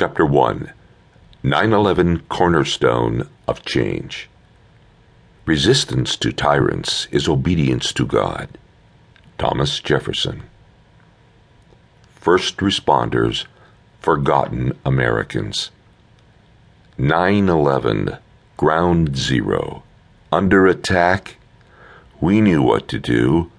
[0.00, 0.72] Chapter 1
[1.42, 4.30] 9 11 Cornerstone of Change.
[5.44, 8.56] Resistance to tyrants is obedience to God.
[9.36, 10.44] Thomas Jefferson.
[12.14, 13.44] First responders,
[13.98, 15.70] forgotten Americans.
[16.96, 18.16] 9 11,
[18.56, 19.82] ground zero.
[20.32, 21.36] Under attack?
[22.22, 23.52] We knew what to do.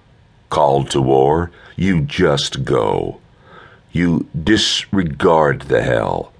[0.50, 1.52] Called to war?
[1.76, 3.20] You just go.
[3.92, 6.31] You disregard the hell.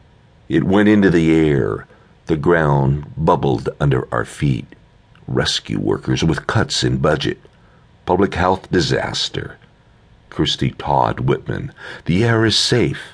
[0.53, 1.87] It went into the air.
[2.27, 4.66] The ground bubbled under our feet.
[5.27, 7.41] Rescue workers with cuts in budget.
[8.05, 9.56] Public health disaster.
[10.28, 11.73] Christie Todd Whitman.
[12.05, 13.12] The air is safe.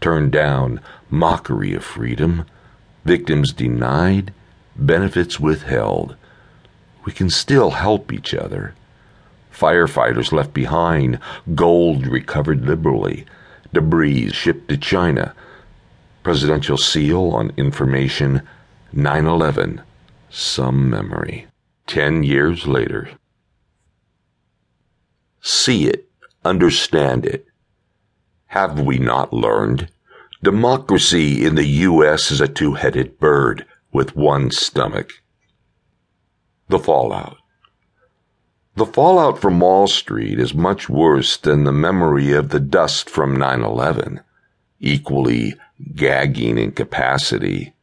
[0.00, 0.80] Turned down.
[1.10, 2.44] Mockery of freedom.
[3.04, 4.32] Victims denied.
[4.76, 6.14] Benefits withheld.
[7.04, 8.76] We can still help each other.
[9.52, 11.18] Firefighters left behind.
[11.56, 13.26] Gold recovered liberally
[13.72, 15.34] debris shipped to China.
[16.22, 18.42] Presidential seal on information
[18.92, 19.82] 9 11.
[20.30, 21.46] Some memory.
[21.86, 23.10] Ten years later.
[25.40, 26.08] See it,
[26.44, 27.46] understand it.
[28.46, 29.90] Have we not learned?
[30.42, 32.30] Democracy in the U.S.
[32.30, 35.10] is a two headed bird with one stomach.
[36.68, 37.38] The fallout.
[38.76, 43.36] The fallout from Wall Street is much worse than the memory of the dust from
[43.36, 44.20] 9 11,
[44.80, 45.54] equally
[45.94, 47.74] gagging incapacity,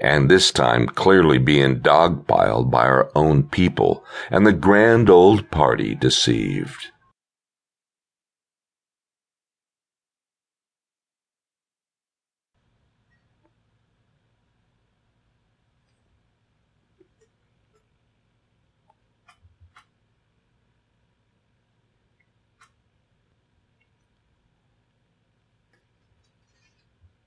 [0.00, 5.94] and this time clearly being dogpiled by our own people and the grand old party
[5.94, 6.90] deceived.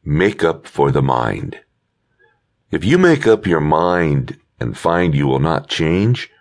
[0.10, 1.60] Make up for the mind.
[2.72, 6.32] If you make up your mind and find you will not change,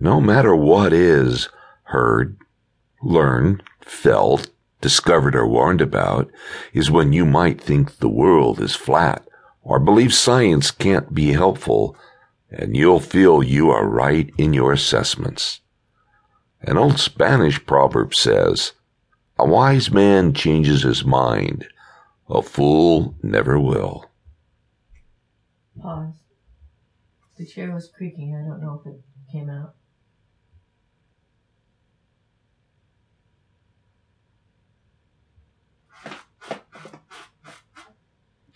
[0.00, 1.48] no matter what is
[1.84, 2.36] heard,
[3.00, 6.32] learned, felt, discovered, or warned about,
[6.72, 9.24] is when you might think the world is flat
[9.62, 11.96] or believe science can't be helpful,
[12.50, 15.60] and you'll feel you are right in your assessments.
[16.62, 18.72] An old Spanish proverb says,
[19.38, 21.68] A wise man changes his mind
[22.32, 24.06] a fool never will.
[25.80, 26.14] Pause.
[27.36, 28.34] The chair was creaking.
[28.34, 29.00] I don't know if it
[29.30, 29.74] came out.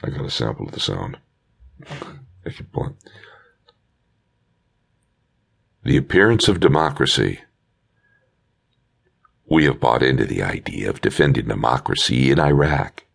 [0.03, 1.19] I got a sample of the sound.
[1.91, 2.97] I can point.
[5.83, 7.41] The appearance of democracy.
[9.47, 13.06] We have bought into the idea of defending democracy in Iraq.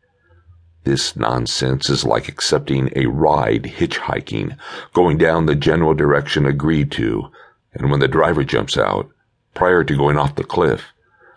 [0.83, 4.57] This nonsense is like accepting a ride hitchhiking,
[4.93, 7.29] going down the general direction agreed to,
[7.73, 9.09] and when the driver jumps out,
[9.53, 10.85] prior to going off the cliff,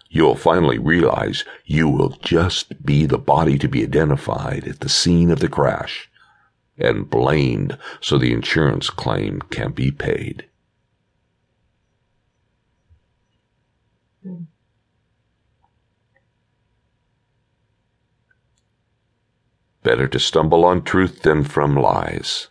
[0.08, 5.30] you'll finally realize you will just be the body to be identified at the scene
[5.30, 6.08] of the crash
[6.78, 10.46] and blamed so the insurance claim can be paid.
[19.84, 22.48] Better to stumble on truth than from lies.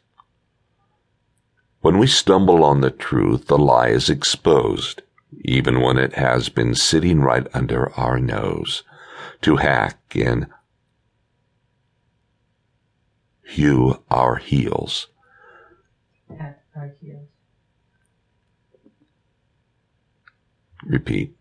[1.82, 5.02] When we stumble on the truth, the lie is exposed,
[5.44, 8.84] even when it has been sitting right under our nose,
[9.42, 10.48] to hack and
[13.44, 15.08] hew our heels.
[16.40, 17.28] At our heels.
[20.86, 21.36] Repeat.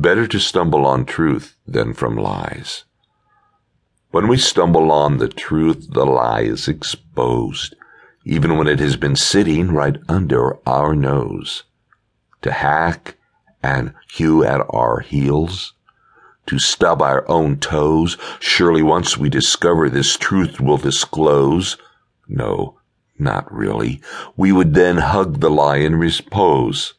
[0.00, 2.84] Better to stumble on truth than from lies.
[4.12, 7.74] When we stumble on the truth, the lie is exposed,
[8.24, 11.64] even when it has been sitting right under our nose.
[12.40, 13.18] To hack
[13.62, 15.74] and hew at our heels,
[16.46, 21.76] to stub our own toes, surely once we discover this truth will disclose.
[22.26, 22.80] No,
[23.18, 24.00] not really.
[24.34, 26.94] We would then hug the lie in repose.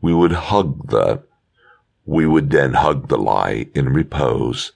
[0.00, 1.24] We would hug the
[2.06, 4.72] we would then hug the lie in repose,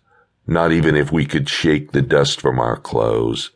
[0.47, 3.51] not even if we could shake the dust from our clothes.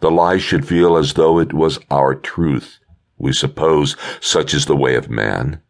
[0.00, 2.78] The lie should feel as though it was our truth.
[3.16, 5.62] We suppose such is the way of man.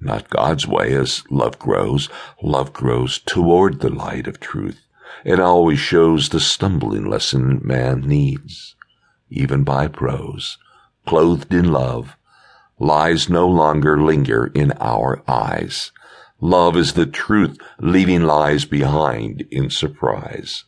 [0.00, 2.08] Not God's way as love grows.
[2.42, 4.80] Love grows toward the light of truth
[5.24, 8.74] and always shows the stumbling lesson man needs,
[9.30, 10.58] even by prose,
[11.06, 12.16] clothed in love.
[12.80, 15.92] Lies no longer linger in our eyes
[16.44, 20.64] Love is the truth, leaving lies behind in surprise.